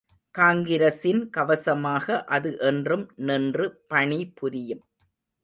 [0.35, 4.83] காங்கிரசின் கவசமாக அது என்றும் நின்று பணி புரியும்.